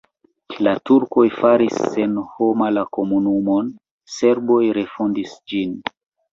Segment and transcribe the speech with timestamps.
[0.67, 3.71] La turkoj faris senhoma la komunumon,
[4.17, 5.81] serboj refondis ĝin.